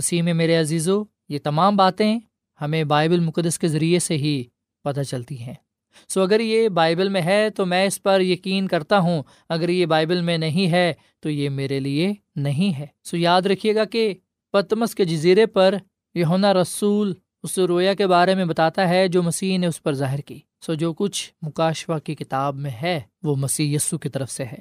مسیح 0.00 0.22
میں 0.22 0.34
میرے 0.34 0.56
عزیزو، 0.56 1.02
یہ 1.28 1.38
تمام 1.42 1.76
باتیں 1.76 2.18
ہمیں 2.60 2.84
بائبل 2.84 3.20
مقدس 3.20 3.58
کے 3.58 3.68
ذریعے 3.68 3.98
سے 3.98 4.16
ہی 4.16 4.44
پتہ 4.84 5.00
چلتی 5.00 5.38
ہیں۔ 5.38 5.54
سو 6.08 6.22
اگر 6.22 6.40
یہ 6.40 6.68
بائبل 6.68 7.08
میں 7.08 7.22
ہے 7.22 7.50
تو 7.50 7.66
میں 7.66 7.84
اس 7.86 8.02
پر 8.02 8.20
یقین 8.20 8.66
کرتا 8.66 8.98
ہوں، 8.98 9.22
اگر 9.48 9.68
یہ 9.68 9.86
بائبل 9.86 10.20
میں 10.20 10.38
نہیں 10.38 10.70
ہے 10.70 10.92
تو 11.20 11.30
یہ 11.30 11.48
میرے 11.48 11.80
لیے 11.80 12.12
نہیں 12.36 12.78
ہے۔ 12.78 12.86
سو 13.04 13.16
یاد 13.16 13.42
رکھیے 13.42 13.74
گا 13.74 13.84
کہ 13.84 14.14
پتمس 14.52 14.94
کے 14.94 15.04
جزیرے 15.04 15.46
پر 15.46 15.74
یونا 16.14 16.54
رسول 16.54 17.14
اس 17.42 17.58
رویا 17.58 17.94
کے 17.94 18.06
بارے 18.06 18.34
میں 18.34 18.44
بتاتا 18.44 18.88
ہے 18.88 19.08
جو 19.08 19.22
مسیح 19.22 19.58
نے 19.58 19.66
اس 19.66 19.82
پر 19.82 19.92
ظاہر 19.92 20.20
کی۔ 20.20 20.38
سو 20.66 20.74
جو 20.74 20.92
کچھ 20.94 21.32
مکاشوا 21.42 21.98
کی 21.98 22.14
کتاب 22.14 22.56
میں 22.56 22.70
ہے 22.70 23.00
وہ 23.22 23.36
مسیح 23.36 23.76
یسو 23.76 23.98
کی 23.98 24.08
طرف 24.08 24.30
سے 24.30 24.44
ہے۔ 24.44 24.60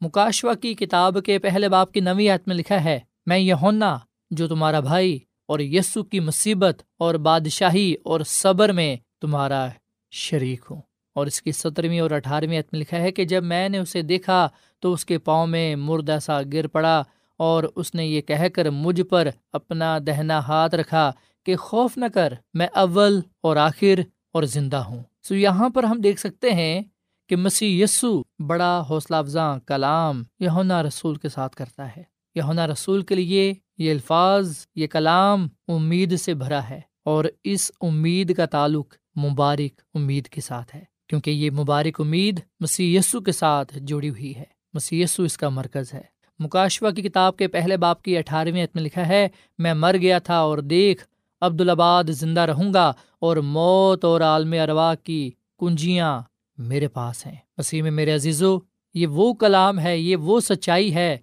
مکاشوا 0.00 0.54
کی 0.54 0.74
کتاب 0.74 1.16
کے 1.26 1.38
پہلے 1.38 1.68
باپ 1.68 1.92
کی 1.92 2.00
نوی 2.00 2.28
میں 2.46 2.56
لکھا 2.56 2.84
ہے، 2.84 3.00
میں 3.26 3.38
یونا 3.38 3.98
جو 4.30 4.48
تمہارا 4.48 4.80
بھائی 4.80 5.18
اور 5.46 5.60
یسو 5.60 6.04
کی 6.04 6.20
مصیبت 6.20 6.82
اور 6.98 7.14
بادشاہی 7.14 7.94
اور 8.04 8.20
صبر 8.26 8.72
میں 8.72 8.96
تمہارا 9.20 9.68
شریک 10.10 10.60
ہوں۔ 10.70 10.82
اور 11.14 11.26
اس 11.26 11.42
کی 11.42 11.52
سترویں 11.52 12.00
اور 12.00 12.10
اٹھارہویں 12.10 12.62
میں 12.72 12.80
لکھا 12.80 12.96
ہے 12.96 13.12
کہ 13.12 13.24
جب 13.24 13.44
میں 13.44 13.68
نے 13.68 13.78
اسے 13.78 14.02
دیکھا 14.02 14.48
تو 14.80 14.92
اس 14.92 15.04
کے 15.04 15.18
پاؤں 15.18 15.46
میں 15.46 15.76
مردہ 15.76 16.18
سا 16.22 16.40
گر 16.52 16.66
پڑا 16.66 17.02
اور 17.36 17.64
اس 17.76 17.94
نے 17.94 18.06
یہ 18.06 18.20
کہہ 18.20 18.48
کر 18.48 18.70
مجھ 18.70 19.02
پر 19.02 19.28
اپنا 19.52 19.98
دہنا 20.06 20.38
ہاتھ 20.38 20.74
رکھا 20.74 21.12
کہ 21.46 21.56
خوف 21.56 21.98
نہ 21.98 22.04
کر، 22.14 22.32
میں 22.54 22.66
اول 22.74 23.20
اور 23.40 23.56
آخر 23.56 24.00
اور 24.32 24.42
زندہ 24.42 24.76
ہوں۔ 24.76 25.02
سو 25.22 25.34
یہاں 25.34 25.68
پر 25.68 25.84
ہم 25.84 26.00
دیکھ 26.00 26.20
سکتے 26.20 26.52
ہیں 26.52 26.80
کہ 27.28 27.36
مسیح 27.36 27.84
یسو 27.84 28.22
بڑا 28.46 28.84
حوصلہ 28.90 29.16
افزاں 29.16 29.58
کلام 29.66 30.22
یہونا 30.40 30.82
رسول 30.82 31.14
کے 31.14 31.28
ساتھ 31.28 31.56
کرتا 31.56 31.96
ہے۔ 31.96 32.02
یہونا 32.34 32.66
رسول 32.66 33.02
کے 33.02 33.14
لیے 33.14 33.54
یہ 33.78 33.90
الفاظ، 33.90 34.66
یہ 34.74 34.86
کلام 34.86 35.48
امید 35.68 36.16
سے 36.20 36.34
بھرا 36.34 36.68
ہے 36.68 36.80
اور 37.04 37.24
اس 37.44 37.72
امید 37.80 38.36
کا 38.36 38.46
تعلق 38.46 38.94
مبارک 39.16 39.80
امید 39.94 40.28
کے 40.28 40.40
ساتھ 40.40 40.76
ہے، 40.76 40.84
کیونکہ 41.08 41.30
یہ 41.30 41.50
مبارک 41.50 42.00
امید 42.00 42.40
مسیح 42.60 42.98
یسو 42.98 43.20
کے 43.20 43.32
ساتھ 43.32 43.78
جڑی 43.78 44.10
ہوئی 44.10 44.36
ہے۔ 44.36 44.58
مسی 44.74 45.02
یسو 45.02 45.22
اس 45.22 45.36
کا 45.36 45.48
مرکز 45.48 45.94
ہے۔ 45.94 46.00
مکاشوا 46.38 46.90
کی 46.90 47.02
کتاب 47.02 47.36
کے 47.36 47.48
پہلے 47.48 47.76
باپ 47.76 48.02
کی 48.02 48.18
اٹھارہویں 48.18 48.66
میں 48.74 48.82
لکھا 48.82 49.08
ہے، 49.08 49.28
میں 49.58 49.74
مر 49.74 49.96
گیا 50.00 50.18
تھا 50.18 50.38
اور 50.38 50.58
دیکھ، 50.58 51.04
عبدالآباد 51.40 52.04
زندہ 52.08 52.40
رہوں 52.40 52.74
گا 52.74 52.92
اور 53.18 53.36
موت 53.36 54.04
اور 54.04 54.20
عالم 54.20 54.52
اروا 54.52 54.94
کی 54.94 55.30
کنجیاں 55.58 56.22
میرے 56.58 56.88
پاس 56.88 57.26
ہیں۔ 57.26 57.34
مسیح 57.58 57.82
میں 57.82 57.90
میرے 57.90 58.14
عزیزو، 58.14 58.58
یہ 58.94 59.06
وہ 59.06 59.34
کلام 59.34 59.78
ہے، 59.78 59.98
یہ 59.98 60.16
وہ 60.16 60.40
سچائی 60.40 60.94
ہے 60.94 61.18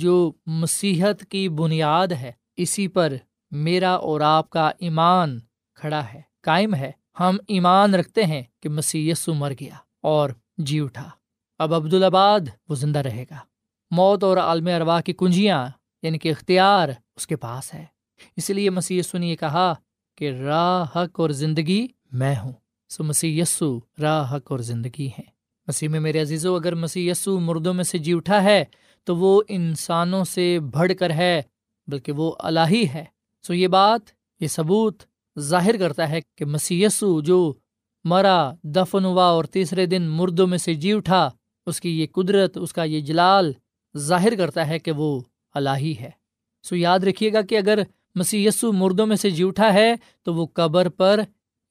جو 0.00 0.32
مسیحت 0.46 1.24
کی 1.24 1.48
بنیاد 1.48 2.08
ہے، 2.08 2.32
اسی 2.56 2.88
پر 2.88 3.12
میرا 3.50 3.90
اور 3.90 4.20
آپ 4.20 4.50
کا 4.50 4.70
ایمان 4.78 5.40
کھڑا 5.74 6.04
ہے، 6.14 6.20
قائم 6.42 6.74
ہے۔ 6.74 6.92
ہم 7.20 7.36
ایمان 7.48 7.94
رکھتے 7.94 8.24
ہیں 8.24 8.42
کہ 8.62 8.68
مسیح 8.68 9.12
یسو 9.12 9.34
مر 9.34 9.52
گیا 9.60 9.74
اور 10.02 10.30
جی 10.58 10.80
اٹھا۔ 10.80 11.10
اب 11.58 11.74
عبدالآباد 11.74 12.40
وہ 12.68 12.74
زندہ 12.74 12.98
رہے 12.98 13.24
گا۔ 13.30 13.36
موت 13.90 14.24
اور 14.24 14.36
عالم 14.36 14.66
اروا 14.66 15.00
کی 15.00 15.12
کنجیاں 15.12 15.68
یعنی 16.02 16.18
کہ 16.18 16.28
اختیار، 16.28 16.88
اس 17.16 17.26
کے 17.26 17.36
پاس 17.36 17.74
ہے۔ 17.74 17.84
اس 18.36 18.50
لیے 18.50 18.70
مسی 18.70 18.98
یسو 18.98 19.18
نے 19.18 19.26
یہ 19.26 19.36
کہا 19.36 19.74
کہ 20.16 20.30
راہ، 20.30 20.84
حق 20.96 21.20
اور 21.20 21.30
زندگی 21.30 21.86
میں 22.12 22.34
ہوں۔ 22.36 22.52
سو 22.88 23.04
مسیح 23.04 23.42
یسو 23.42 23.80
راہ، 24.00 24.34
حق 24.34 24.52
اور 24.52 24.58
زندگی 24.58 25.06
ہے 25.06 25.40
مسیح 25.66 25.88
میں 25.88 26.00
میرے 26.00 26.20
عزیزو، 26.20 26.56
اگر 26.56 26.74
مسیح 26.74 27.10
یسو 27.10 27.40
مردوں 27.40 27.74
میں 27.74 27.84
سے 27.84 27.98
جی 27.98 28.12
اٹھا 28.12 28.42
ہے 28.42 28.64
تو 29.04 29.16
وہ 29.16 29.42
انسانوں 29.48 30.24
سے 30.24 30.58
بڑھ 30.60 30.92
کر 30.98 31.10
ہے، 31.10 31.42
بلکہ 31.88 32.12
وہ 32.12 32.32
الہی 32.38 32.88
ہے۔ 32.88 33.04
سو 33.42 33.54
یہ 33.54 33.68
بات، 33.68 34.00
یہ 34.40 34.48
ثبوت 34.48 35.02
ظاہر 35.38 35.76
کرتا 35.76 36.08
ہے 36.08 36.20
کہ 36.36 36.44
مسیسو 36.44 37.20
جو 37.20 37.52
مرا 38.04 38.52
دفن 38.64 39.04
ہوا 39.04 39.24
اور 39.24 39.44
تیسرے 39.44 39.86
دن 39.86 40.02
مردوں 40.02 40.46
میں 40.46 40.58
سے 40.58 40.74
جی 40.74 40.92
اٹھا، 40.92 41.30
اس 41.66 41.80
کی 41.80 42.00
یہ 42.00 42.06
قدرت، 42.12 42.58
اس 42.58 42.72
کا 42.72 42.84
یہ 42.84 43.00
جلال 43.00 43.52
ظاہر 43.96 44.36
کرتا 44.36 44.66
ہے 44.68 44.78
کہ 44.78 44.92
وہ 44.92 45.20
الہی 45.54 45.94
ہے۔ 46.00 46.10
سو 46.62 46.76
یاد 46.76 46.98
رکھیے 46.98 47.32
گا 47.32 47.42
کہ 47.42 47.58
اگر 47.58 47.78
مسی 48.14 48.46
یسو 48.46 48.72
مردوں 48.72 49.06
میں 49.06 49.16
سے 49.16 49.30
جی 49.30 49.44
اٹھا 49.44 49.72
ہے، 49.74 49.94
تو 50.22 50.34
وہ 50.34 50.46
قبر 50.46 50.88
پر 50.88 51.20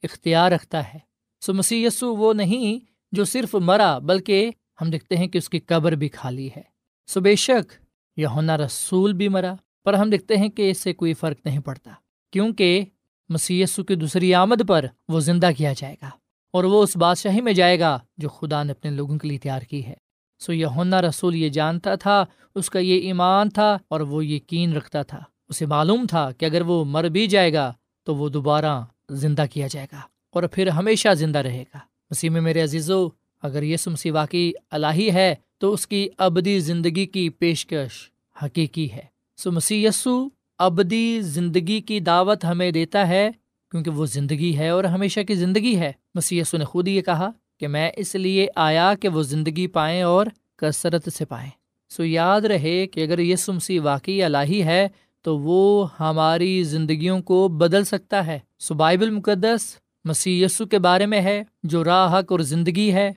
اختیار 0.04 0.52
رکھتا 0.52 0.94
ہے۔ 0.94 1.00
سو 1.42 1.54
مسی 1.54 1.84
یسو 1.86 2.16
وہ 2.16 2.34
نہیں 2.34 2.80
جو 3.12 3.26
صرف 3.26 3.56
مرا، 3.56 4.00
بلکہ 4.00 4.52
ہم 4.82 4.90
دیکھتے 4.90 5.18
ہیں 5.18 5.28
کہ 5.28 5.38
اس 5.38 5.50
کی 5.50 5.60
قبر 5.60 5.92
بھی 5.92 6.10
خالی 6.10 6.50
ہے۔ 6.56 6.69
سو 7.10 7.20
بے 7.20 7.36
شک 7.36 7.72
یہ 8.18 8.52
رسول 8.60 9.14
بھی 9.14 9.28
مرا، 9.28 9.54
پر 9.86 9.94
ہم 9.94 10.10
دیکھتے 10.10 10.36
ہیں 10.38 10.48
کہ 10.50 10.70
اس 10.72 10.78
سے 10.78 10.92
کوئی 10.94 11.14
فرق 11.14 11.46
نہیں 11.46 11.60
پڑتا، 11.60 11.92
کیونکہ 12.34 12.84
مسی 13.30 13.64
کی 13.88 13.96
دوسری 13.96 14.34
آمد 14.34 14.62
پر 14.68 14.86
وہ 15.08 15.20
زندہ 15.20 15.50
کیا 15.58 15.72
جائے 15.78 15.96
گا، 16.02 16.10
اور 16.54 16.64
وہ 16.64 16.82
اس 16.84 16.96
بادشاہی 16.98 17.42
میں 17.42 17.54
جائے 17.54 17.80
گا 17.80 17.98
جو 18.18 18.30
خدا 18.30 18.62
نے 18.64 18.72
اپنے 18.72 18.92
لوگوں 18.92 19.18
کے 19.18 19.28
لیے 19.28 19.38
تیار 19.38 19.62
کی 19.62 19.86
ہے۔ 19.86 19.94
سو 20.42 20.54
یہ 20.54 20.94
رسول 21.08 21.36
یہ 21.36 21.50
جانتا 21.50 21.96
تھا، 21.96 22.24
اس 22.56 22.70
کا 22.70 22.80
یہ 22.80 23.02
ایمان 23.02 23.50
تھا، 23.50 23.78
اور 23.88 24.02
وہ 24.02 24.26
یقین 24.26 24.74
رکھتا 24.74 25.02
تھا۔ 25.02 25.20
اسے 25.50 25.66
معلوم 25.66 26.06
تھا 26.10 26.30
کہ 26.32 26.46
اگر 26.46 26.62
وہ 26.62 26.84
مر 26.86 27.10
بھی 27.10 27.28
جائے 27.28 27.54
گا، 27.54 27.72
تو 28.08 28.16
وہ 28.16 28.30
دوبارہ 28.30 28.80
زندہ 29.10 29.46
کیا 29.52 29.68
جائے 29.68 29.88
گا، 29.92 30.02
اور 30.36 30.44
پھر 30.44 30.68
ہمیشہ 30.70 31.14
زندہ 31.14 31.40
رہے 31.40 31.64
گا۔ 31.74 31.80
مسیح 32.12 32.30
میں 32.30 32.42
میرے 32.42 32.62
عزیزو، 32.62 33.08
اگر 33.44 33.64
یہ 33.64 33.78
سمسی 33.78 34.12
واقعی 34.12 34.52
الہی 34.72 35.12
ہے 35.12 35.34
تو 35.60 35.74
اس 35.74 35.88
کی 35.88 36.08
ابدی 36.18 36.60
زندگی 36.60 37.06
کی 37.06 37.30
پیشکش 37.30 38.10
حقیقی 38.46 38.92
ہے۔ 38.92 39.02
سو 39.38 39.52
مسیح 39.52 39.88
یسو 39.88 40.28
ابدی 40.60 41.22
زندگی 41.22 41.82
کی 41.82 42.00
دعوت 42.00 42.46
ہمیں 42.46 42.72
دیتا 42.72 43.08
ہے 43.08 43.30
کیونکہ 43.72 43.92
وہ 43.92 44.06
زندگی 44.06 44.58
ہے 44.58 44.70
اور 44.70 44.84
ہمیشہ 44.84 45.20
کی 45.20 45.36
زندگی 45.36 45.78
ہے۔ 45.78 45.92
مسی 46.16 46.40
یسو 46.40 46.58
نے 46.58 46.66
خود 46.66 46.88
یہ 46.88 47.02
کہا 47.02 47.32
کہ 47.60 47.68
میں 47.68 47.92
اس 47.98 48.16
لیے 48.16 48.48
آیا 48.56 48.94
کہ 49.02 49.08
وہ 49.08 49.24
زندگی 49.24 49.68
پائیں 49.68 50.02
اور 50.02 50.26
کثرت 50.58 51.14
سے 51.14 51.26
پائیں۔ 51.26 51.50
سو 51.90 52.06
یاد 52.06 52.42
رہے 52.42 52.88
کہ 52.88 53.04
اگر 53.04 53.20
یہ 53.20 53.36
سمسی 53.36 53.80
واقعی 53.80 54.24
الہی 54.24 54.64
ہے 54.64 54.88
تو 55.22 55.38
وہ 55.40 55.88
ہماری 56.00 56.64
زندگیوں 56.64 57.22
کو 57.22 57.48
بدل 57.48 57.84
سکتا 57.84 58.28
ہے۔ 58.28 58.40
سو 58.60 58.74
بائبل 58.74 59.10
مقدس 59.10 59.78
مسیح 60.06 60.46
یسو 60.46 60.66
کے 60.66 60.80
بارے 60.80 61.06
میں 61.06 61.22
ہے 61.22 61.44
جو 61.64 61.84
راہ 61.84 62.20
حق 62.20 62.32
اور 62.32 62.40
زندگی 62.40 62.94
ہے۔ 62.94 63.12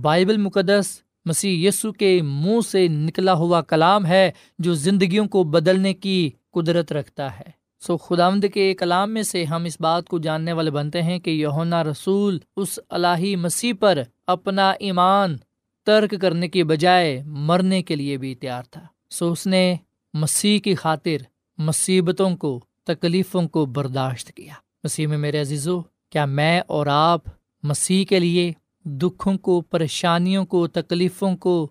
بائبل 0.00 0.36
مقدس 0.36 1.00
مسیح 1.26 1.68
یسو 1.68 1.92
کے 1.92 2.22
منہ 2.22 2.60
سے 2.68 2.88
نکلا 2.88 3.32
ہوا 3.32 3.62
کلام 3.62 4.06
ہے 4.06 4.30
جو 4.58 4.74
زندگیوں 4.74 5.26
کو 5.26 5.44
بدلنے 5.44 5.94
کی 5.94 6.30
قدرت 6.52 6.92
رکھتا 6.92 7.38
ہے۔ 7.38 7.66
سو 7.80 7.96
خدامد 7.96 8.44
کے 8.54 8.74
کلام 8.74 9.10
میں 9.10 9.22
سے 9.22 9.44
ہم 9.44 9.64
اس 9.64 9.80
بات 9.80 10.06
کو 10.06 10.18
جاننے 10.18 10.52
والے 10.52 10.70
بنتے 10.70 11.02
ہیں 11.02 11.18
کہ 11.18 11.30
یونا 11.30 11.84
رسول 11.84 12.38
اس 12.56 12.78
الہی 12.88 13.36
مسیح 13.36 13.72
پر 13.80 13.98
اپنا 14.26 14.70
ایمان 14.70 15.36
ترک 15.84 16.14
کرنے 16.20 16.48
کی 16.48 16.62
بجائے 16.62 17.22
مرنے 17.26 17.82
کے 17.82 17.96
لیے 17.96 18.16
بھی 18.16 18.34
تیار 18.34 18.62
تھا۔ 18.70 18.86
سو 19.10 19.32
اس 19.32 19.46
نے 19.46 19.74
مسیح 20.14 20.58
کی 20.58 20.74
خاطر 20.74 21.16
مصیبتوں 21.58 22.36
کو، 22.36 22.60
تکلیفوں 22.84 23.48
کو 23.48 23.66
برداشت 23.66 24.32
کیا۔ 24.32 24.52
مسیح 24.84 25.06
میں 25.06 25.18
میرے 25.18 25.40
عزیزو، 25.40 25.80
کیا 26.10 26.24
میں 26.24 26.60
اور 26.66 26.86
آپ 26.86 27.20
مسیح 27.62 28.04
کے 28.04 28.18
لیے 28.18 28.52
دکھوں 28.86 29.38
کو، 29.38 29.60
پریشانیوں 29.60 30.44
کو، 30.44 30.66
تکلیفوں 30.66 31.36
کو 31.36 31.70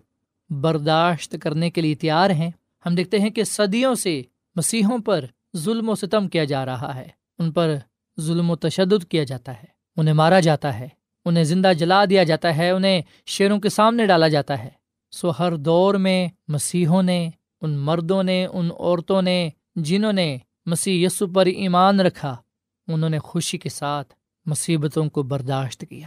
برداشت 0.50 1.36
کرنے 1.42 1.70
کے 1.70 1.80
لیے 1.80 1.94
تیار 1.94 2.30
ہیں۔ 2.30 2.50
ہم 2.86 2.94
دیکھتے 2.94 3.18
ہیں 3.18 3.30
کہ 3.30 3.44
صدیوں 3.44 3.94
سے 3.94 4.22
مسیحوں 4.54 4.98
پر 4.98 5.24
ظلم 5.56 5.88
و 5.88 5.94
ستم 5.94 6.28
کیا 6.28 6.44
جا 6.44 6.66
رہا 6.66 6.94
ہے۔ 6.94 7.08
ان 7.38 7.52
پر 7.52 7.76
ظلم 8.20 8.50
و 8.50 8.56
تشدد 8.56 9.04
کیا 9.04 9.24
جاتا 9.24 9.52
ہے۔ 9.52 9.64
انہیں 9.96 10.14
مارا 10.14 10.40
جاتا 10.40 10.78
ہے۔ 10.78 10.88
انہیں 11.24 11.44
زندہ 11.44 11.72
جلا 11.78 12.04
دیا 12.04 12.22
جاتا 12.22 12.56
ہے۔ 12.56 12.70
انہیں 12.70 13.02
شیروں 13.26 13.60
کے 13.60 13.68
سامنے 13.68 14.06
ڈالا 14.06 14.28
جاتا 14.28 14.64
ہے۔ 14.64 14.70
سو 15.10 15.30
ہر 15.38 15.56
دور 15.56 15.94
میں 15.94 16.28
مسیحوں 16.48 17.02
نے، 17.02 17.30
ان 17.60 17.76
مردوں 17.78 18.22
نے، 18.22 18.46
ان 18.46 18.70
عورتوں 18.78 19.22
نے، 19.22 19.50
جنہوں 19.76 20.12
نے 20.12 20.38
مسیح 20.66 21.06
یسو 21.06 21.26
پر 21.26 21.46
ایمان 21.46 22.00
رکھا، 22.00 22.36
انہوں 22.88 23.10
نے 23.10 23.18
خوشی 23.18 23.58
کے 23.58 23.68
ساتھ 23.68 24.14
مصیبتوں 24.46 25.10
کو 25.10 25.22
برداشت 25.22 25.84
کیا۔ 25.88 26.06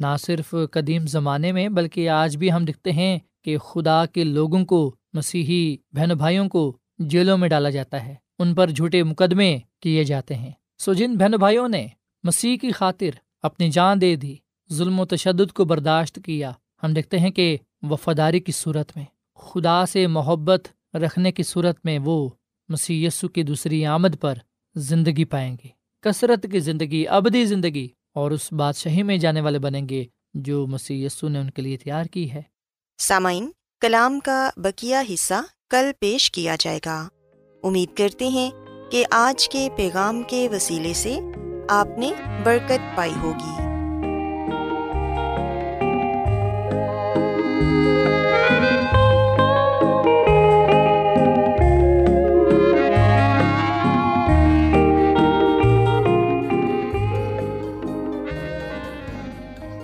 نہ 0.00 0.16
صرف 0.20 0.54
قدیم 0.70 1.06
زمانے 1.06 1.52
میں 1.52 1.68
بلکہ 1.68 2.08
آج 2.08 2.36
بھی 2.36 2.52
ہم 2.52 2.64
دکھتے 2.64 2.92
ہیں 2.92 3.18
کہ 3.44 3.58
خدا 3.58 4.06
کے 4.06 4.24
لوگوں 4.24 4.64
کو، 4.64 4.94
مسیحی 5.12 5.76
بہن 5.92 6.08
بھائیوں 6.08 6.48
کو 6.48 6.76
جیلوں 6.98 7.38
میں 7.38 7.48
ڈالا 7.48 7.70
جاتا 7.70 8.06
ہے، 8.06 8.14
ان 8.38 8.54
پر 8.54 8.70
جھوٹے 8.70 9.02
مقدمے 9.02 9.58
کیے 9.80 10.04
جاتے 10.04 10.34
ہیں۔ 10.34 10.50
سو 10.78 10.92
جن 10.92 11.16
بہن 11.16 11.30
بھائیوں 11.30 11.68
نے 11.68 11.86
مسیح 12.24 12.56
کی 12.56 12.70
خاطر 12.70 13.10
اپنی 13.42 13.70
جان 13.70 14.00
دے 14.00 14.16
دی، 14.16 14.34
ظلم 14.72 15.00
و 15.00 15.04
تشدد 15.04 15.52
کو 15.52 15.64
برداشت 15.64 16.18
کیا، 16.24 16.52
ہم 16.82 16.92
دیکھتے 16.92 17.18
ہیں 17.18 17.30
کہ 17.30 17.56
وفاداری 17.82 18.40
کی 18.40 18.52
صورت 18.52 18.96
میں، 18.96 19.04
خدا 19.36 19.86
سے 19.86 20.06
محبت 20.06 20.68
رکھنے 20.96 21.32
کی 21.32 21.42
صورت 21.42 21.76
میں 21.84 21.98
وہ 22.04 22.28
مسیح 22.68 23.06
یسو 23.06 23.28
کی 23.28 23.42
دوسری 23.42 23.86
آمد 23.86 24.20
پر 24.20 24.34
زندگی 24.74 25.24
پائیں 25.24 25.56
گے۔ 25.64 25.68
کثرت 26.00 26.46
کی 26.52 26.60
زندگی، 26.60 27.08
ابدی 27.08 27.44
زندگی 27.44 27.88
اور 28.14 28.30
اس 28.30 28.52
بادشاہی 28.52 29.02
میں 29.02 29.18
جانے 29.18 29.40
والے 29.40 29.58
بنیں 29.58 29.88
گے 29.88 30.04
جو 30.34 30.66
مسیح 30.66 31.06
یسو 31.06 31.28
نے 31.28 31.38
ان 31.38 31.50
کے 31.50 31.62
لیے 31.62 31.76
تیار 31.76 32.04
کی 32.04 32.32
ہے۔ 32.32 32.42
سامعین، 32.98 33.50
کلام 33.80 34.20
کا 34.20 34.50
بکیا 34.56 35.02
حصہ 35.14 35.34
کل 35.70 35.90
پیش 36.00 36.30
کیا 36.30 36.56
جائے 36.60 36.80
گا۔ 36.86 37.08
امید 37.62 37.96
کرتے 37.96 38.28
ہیں 38.28 38.50
کہ 38.90 39.04
آج 39.10 39.48
کے 39.48 39.68
پیغام 39.76 40.22
کے 40.22 40.48
وسیلے 40.52 40.92
سے 40.92 41.18
آپ 41.68 41.88
نے 41.98 42.12
برکت 42.44 42.96
پائی 42.96 43.14
ہوگی۔ 43.22 43.70